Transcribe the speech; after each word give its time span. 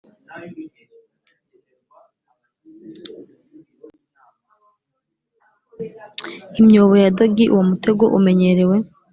imyobo 6.61 6.93
ya 7.03 7.09
dodgy, 7.17 7.45
uwo 7.53 7.63
mutego 7.69 8.05
umenyerewe. 8.17 8.77